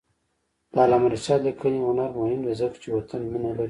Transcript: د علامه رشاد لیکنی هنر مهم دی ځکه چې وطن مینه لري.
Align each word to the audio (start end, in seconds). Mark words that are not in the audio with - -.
د 0.73 0.75
علامه 0.85 1.07
رشاد 1.13 1.39
لیکنی 1.47 1.81
هنر 1.89 2.09
مهم 2.21 2.41
دی 2.45 2.53
ځکه 2.61 2.75
چې 2.81 2.87
وطن 2.95 3.21
مینه 3.31 3.49
لري. 3.51 3.59